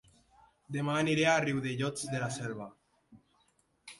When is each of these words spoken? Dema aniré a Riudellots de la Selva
Dema 0.77 0.95
aniré 1.01 1.27
a 1.33 1.43
Riudellots 1.49 2.09
de 2.13 2.21
la 2.23 2.29
Selva 2.37 2.69